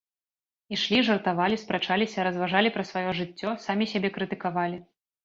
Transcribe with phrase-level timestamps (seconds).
[0.77, 4.81] Ішлі, жартавалі, спрачаліся, разважалі пра сваё жыццё, самі сябе крытыкавалі.